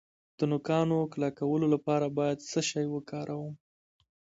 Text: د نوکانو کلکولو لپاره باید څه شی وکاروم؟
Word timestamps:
د 0.37 0.39
نوکانو 0.51 0.99
کلکولو 1.13 1.65
لپاره 1.75 2.05
باید 2.17 2.45
څه 2.49 2.59
شی 2.69 2.85
وکاروم؟ 2.89 3.53